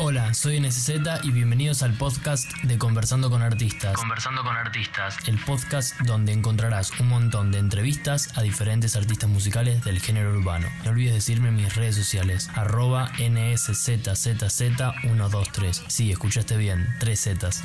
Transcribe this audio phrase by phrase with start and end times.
[0.00, 0.90] Hola, soy NSZ
[1.24, 3.94] y bienvenidos al podcast de Conversando con Artistas.
[3.94, 5.16] Conversando con artistas.
[5.26, 10.68] El podcast donde encontrarás un montón de entrevistas a diferentes artistas musicales del género urbano.
[10.84, 15.82] No olvides decirme en mis redes sociales, arroba NSZZZ123.
[15.88, 17.64] Sí, escuchaste bien, tres Zetas.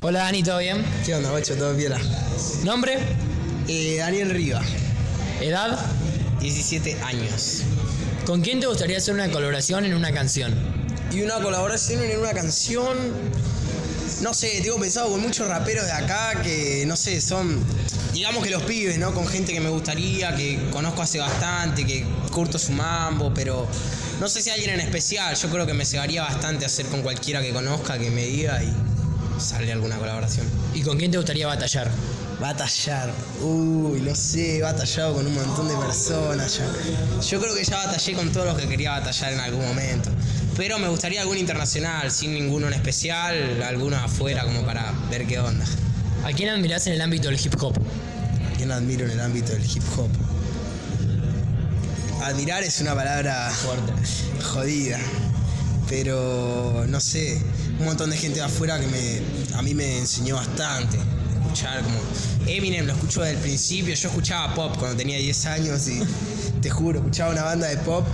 [0.00, 0.84] Hola Dani, ¿todo bien?
[1.04, 1.56] ¿Qué onda, guacho?
[1.56, 1.98] ¿Todo piola?
[2.62, 2.98] ¿Nombre?
[3.66, 4.60] Eh, Daniel Riva,
[5.40, 5.78] ¿Edad?
[6.40, 7.62] 17 años.
[8.26, 10.54] ¿Con quién te gustaría hacer una colaboración en una canción?
[11.12, 12.96] Y una colaboración en una canción.
[14.22, 17.62] No sé, tengo pensado con muchos raperos de acá que, no sé, son.
[18.12, 19.12] Digamos que los pibes, ¿no?
[19.12, 23.66] Con gente que me gustaría, que conozco hace bastante, que curto su mambo, pero.
[24.20, 25.34] No sé si alguien en especial.
[25.34, 28.72] Yo creo que me cegaría bastante hacer con cualquiera que conozca, que me diga y
[29.38, 30.46] sale alguna colaboración.
[30.74, 31.90] ¿Y con quién te gustaría batallar?
[32.40, 33.12] Batallar.
[33.40, 37.20] Uy, no sé, he batallado con un montón de personas ya.
[37.20, 40.10] Yo creo que ya batallé con todos los que quería batallar en algún momento.
[40.56, 45.38] Pero me gustaría algún internacional, sin ninguno en especial, alguno afuera como para ver qué
[45.38, 45.64] onda.
[46.24, 47.74] ¿A quién admirás en el ámbito del hip hop?
[47.76, 50.08] ¿A quién admiro en el ámbito del hip hop?
[52.22, 53.92] Admirar es una palabra Fuerte.
[54.42, 54.98] jodida.
[55.88, 57.40] Pero no sé,
[57.78, 60.98] un montón de gente de afuera que me, a mí me enseñó bastante.
[61.42, 61.98] Escuchar como.
[62.46, 63.94] Eminem lo escucho desde el principio.
[63.94, 66.00] Yo escuchaba pop cuando tenía 10 años y
[66.60, 68.06] te juro, escuchaba una banda de pop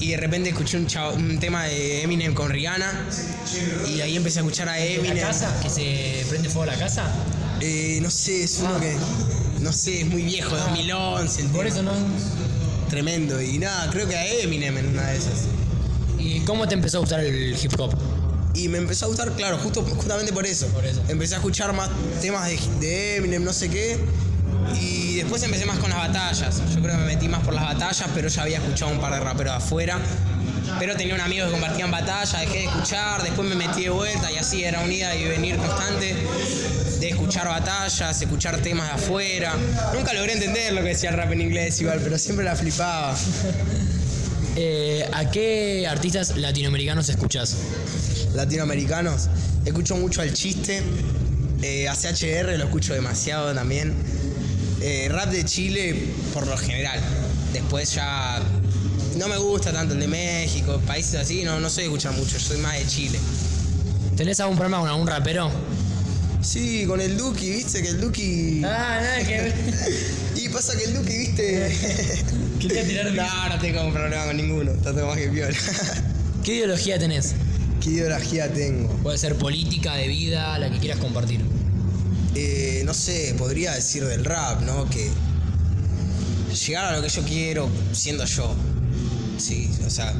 [0.00, 2.90] y de repente escuché un, chavo- un tema de Eminem con Rihanna
[3.86, 5.18] y ahí empecé a escuchar a Eminem.
[5.62, 7.04] ¿Que se prende fuego la casa?
[7.60, 8.96] Eh, no sé, es uno que.
[9.60, 11.42] No sé, es muy viejo, 2011.
[11.42, 11.92] el Por eso no.
[12.88, 13.40] Tremendo.
[13.42, 15.40] Y nada, creo que a Eminem en una de esas.
[16.20, 17.94] ¿Y cómo te empezó a gustar el hip hop?
[18.54, 20.66] Y me empezó a gustar, claro, justo, justamente por eso.
[20.68, 21.02] Por eso.
[21.08, 21.88] Empecé a escuchar más
[22.20, 23.98] temas de, de Eminem, no sé qué.
[24.80, 26.62] Y después empecé más con las batallas.
[26.74, 29.12] Yo creo que me metí más por las batallas, pero ya había escuchado un par
[29.14, 29.98] de raperos afuera.
[30.78, 34.30] Pero tenía un amigo que compartían batallas, dejé de escuchar, después me metí de vuelta
[34.30, 36.14] y así era un ida y venir constante
[37.00, 39.54] de escuchar batallas, escuchar temas de afuera.
[39.94, 43.16] Nunca logré entender lo que decía el rap en inglés igual, pero siempre la flipaba.
[44.56, 47.56] Eh, ¿A qué artistas latinoamericanos escuchas?
[48.34, 49.28] latinoamericanos.
[49.64, 50.82] Escucho mucho al chiste.
[51.62, 53.94] Eh, a CHR lo escucho demasiado también.
[54.80, 55.94] Eh, rap de Chile
[56.32, 57.00] por lo general.
[57.52, 58.40] Después ya
[59.16, 62.38] no me gusta tanto el de México, países así, no, no soy de escuchar mucho,
[62.38, 63.18] soy más de Chile.
[64.16, 65.50] ¿Tenés algún problema con algún rapero?
[66.40, 68.62] Sí, con el Duki, viste que el Duki.
[68.64, 69.54] Ah, nada que ver.
[70.36, 71.72] Y pasa que el Duki, viste.
[72.60, 75.56] Quería tirar No, no tengo un problema con ninguno, todo más que piola.
[76.44, 77.34] ¿Qué ideología tenés?
[77.80, 78.88] ¿Qué ideología tengo?
[79.02, 81.40] Puede ser política, de vida, la que quieras compartir.
[82.34, 84.88] Eh, no sé, podría decir del rap, ¿no?
[84.88, 85.10] Que
[86.66, 88.54] llegar a lo que yo quiero siendo yo.
[89.38, 90.12] Sí, o sea,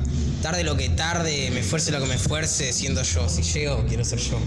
[0.42, 3.28] tarde lo que tarde, me esfuerce lo que me esfuerce siendo yo.
[3.28, 4.38] Si llego, quiero ser yo.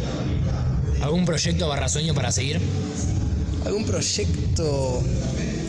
[1.01, 2.59] ¿Algún proyecto barra sueño para seguir?
[3.65, 5.01] ¿Algún proyecto?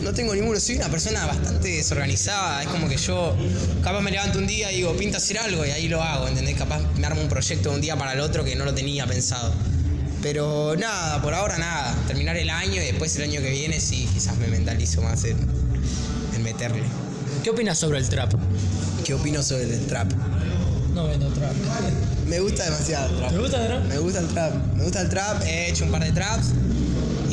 [0.03, 2.61] No tengo ninguno, soy una persona bastante desorganizada.
[2.63, 3.35] Es como que yo,
[3.83, 6.55] capaz me levanto un día y digo, pinta hacer algo y ahí lo hago, ¿entendés?
[6.55, 9.07] Capaz me armo un proyecto de un día para el otro que no lo tenía
[9.07, 9.51] pensado.
[10.21, 11.95] Pero nada, por ahora nada.
[12.07, 15.37] Terminar el año y después el año que viene sí, quizás me mentalizo más en,
[16.35, 16.83] en meterle.
[17.43, 18.33] ¿Qué opinas sobre el trap?
[19.03, 20.11] ¿Qué opino sobre el trap?
[20.93, 21.53] No vendo trap.
[22.27, 23.31] Me gusta demasiado el trap.
[23.31, 23.85] ¿Te gusta el trap?
[23.85, 24.53] Me gusta el trap.
[24.75, 25.43] Me gusta el trap.
[25.43, 26.53] He hecho un par de traps.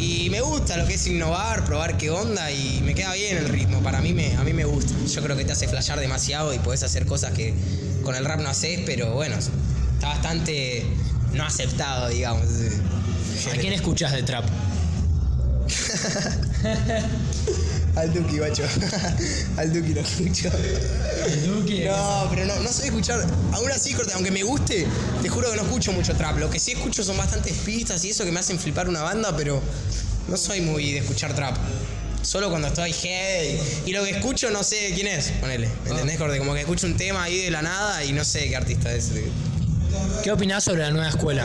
[0.03, 3.49] Y me gusta lo que es innovar, probar qué onda y me queda bien el
[3.49, 3.81] ritmo.
[3.85, 4.93] Para mí me, a mí me gusta.
[5.07, 7.55] Yo creo que te hace flashear demasiado y puedes hacer cosas que
[8.03, 10.85] con el rap no haces, pero bueno, está bastante
[11.35, 12.47] no aceptado, digamos.
[13.53, 14.45] ¿A quién escuchas de trap?
[17.97, 18.65] Al Duki, guacho.
[19.56, 20.50] Al Duki lo escucho.
[20.50, 23.27] No, pero no, no sé escuchar.
[23.53, 24.87] Aún así, corte, aunque me guste,
[25.21, 26.39] te juro que no escucho mucho trap.
[26.39, 29.37] Lo que sí escucho son bastantes pistas y eso que me hacen flipar una banda,
[29.37, 29.61] pero
[30.28, 31.56] no soy muy de escuchar trap.
[32.23, 33.59] Solo cuando estoy heavy.
[33.87, 35.69] Y lo que escucho no sé quién es, ponele.
[35.85, 36.38] ¿Me entendés, corte?
[36.38, 39.11] Como que escucho un tema ahí de la nada y no sé qué artista es.
[40.23, 41.44] ¿Qué opinás sobre la nueva escuela?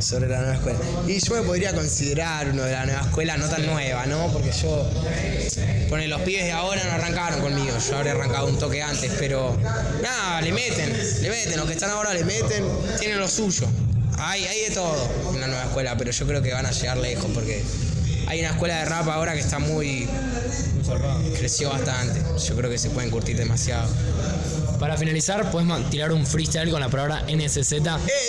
[0.00, 0.78] Sobre la nueva escuela.
[1.06, 4.28] Y yo me podría considerar uno de la nueva escuela, no tan nueva, ¿no?
[4.32, 4.88] Porque yo.
[5.88, 7.76] Pone, los pibes de ahora no arrancaron conmigo.
[7.78, 9.56] Yo habría arrancado un toque antes, pero.
[10.02, 10.92] Nada, le meten,
[11.22, 11.56] le meten.
[11.56, 12.64] Los que están ahora le meten,
[12.98, 13.66] tienen lo suyo.
[14.18, 16.96] Hay, hay de todo en la nueva escuela, pero yo creo que van a llegar
[16.96, 17.62] lejos porque
[18.28, 20.06] hay una escuela de rap ahora que está muy.
[21.38, 22.20] creció bastante.
[22.46, 23.88] Yo creo que se pueden curtir demasiado.
[24.78, 27.72] Para finalizar, puedes tirar un freestyle con la palabra NSZ.
[27.72, 27.82] ¡Eh,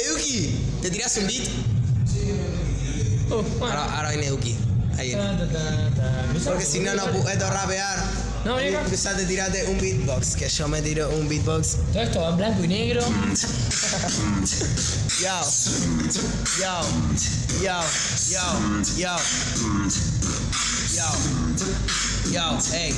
[0.10, 0.56] Duki!
[0.82, 1.48] ¿Te tirás un beat?
[3.62, 4.56] Ahora, ahora viene Duki.
[4.98, 5.24] Ahí viene.
[6.44, 8.00] Porque si no, no puedo rapear.
[8.46, 8.86] No, vení acá.
[8.86, 11.78] Empezate, tirate un beatbox, que yo me tiro un beatbox.
[11.94, 13.04] Todo esto va en blanco y negro.
[15.20, 15.42] Yo,
[16.62, 16.82] yo,
[17.62, 17.82] yo,
[18.30, 18.48] yo,
[18.98, 19.18] yo,
[20.96, 21.08] yo,
[22.32, 22.96] yo, ey.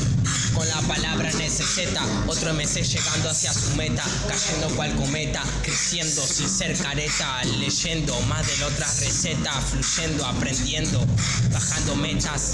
[0.53, 6.50] Con la palabra necesita otro MC llegando hacia su meta, cayendo cual cometa, creciendo sin
[6.50, 11.06] ser careta, leyendo más de la otra receta, fluyendo, aprendiendo,
[11.51, 12.51] bajando metas,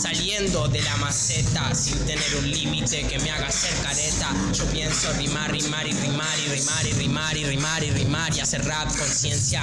[0.00, 4.30] saliendo de la maceta sin tener un límite que me haga ser careta.
[4.52, 8.40] Yo pienso rimar, rimar y rimar y rimar y rimar y rimar y rimar y
[8.40, 9.62] hacer rap conciencia.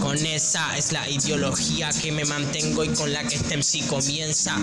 [0.00, 4.56] Con esa es la ideología que me mantengo y con la que este MC comienza.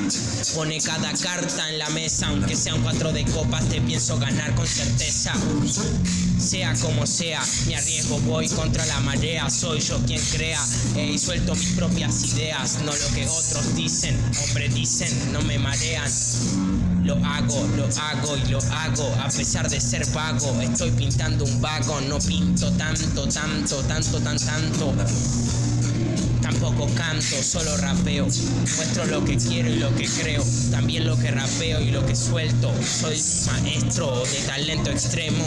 [0.55, 4.67] Pone cada carta en la mesa, aunque sean cuatro de copas, te pienso ganar con
[4.67, 5.33] certeza.
[6.37, 10.59] Sea como sea, me arriesgo, voy contra la marea, soy yo quien crea
[10.95, 15.57] eh, y suelto mis propias ideas, no lo que otros dicen o predicen, no me
[15.57, 16.11] marean.
[17.03, 21.61] Lo hago, lo hago y lo hago, a pesar de ser vago, estoy pintando un
[21.61, 24.93] vago, no pinto tanto, tanto, tanto, tan, tanto.
[26.63, 28.25] Tampoco canto, solo rapeo.
[28.77, 30.41] Muestro lo que quiero y lo que creo.
[30.71, 32.73] También lo que rapeo y lo que suelto.
[32.81, 35.45] Soy maestro de talento extremo.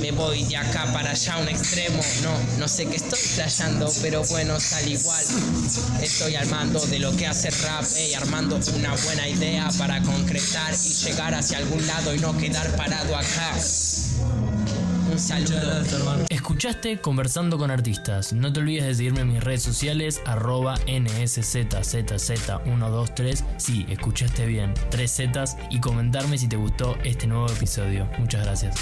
[0.00, 2.02] Me voy de acá para allá un extremo.
[2.24, 5.24] No, no sé qué estoy flasheando, pero bueno, al igual.
[6.02, 10.94] Estoy armando de lo que hace rap, ey, armando una buena idea para concretar y
[10.94, 13.54] llegar hacia algún lado y no quedar parado acá.
[15.10, 16.26] Un saludo.
[16.28, 18.32] Escuchaste Conversando con Artistas.
[18.32, 23.44] No te olvides de seguirme en mis redes sociales, arroba NSZZZ123.
[23.56, 28.08] Sí, escuchaste bien, tres Zetas y comentarme si te gustó este nuevo episodio.
[28.18, 28.76] Muchas gracias.